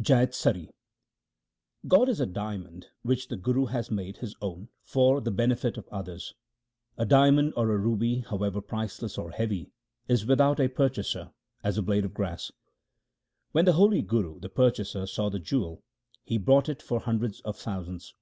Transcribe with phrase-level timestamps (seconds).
[0.00, 0.70] Jaitsari
[1.88, 5.88] God is a diamond which the Guru has made his own for the benefit of
[5.88, 6.32] others:—
[6.96, 9.72] A diamond or a ruby, however priceless or heavy,
[10.06, 11.32] is, without a purchaser,
[11.64, 12.52] as a blade of grass.
[13.50, 15.82] When the holy Guru the purchaser saw the jewel,
[16.22, 18.14] he bought it for hundreds of thousands.